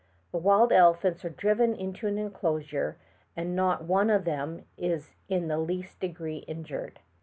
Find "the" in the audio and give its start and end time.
0.31-0.39, 5.47-5.59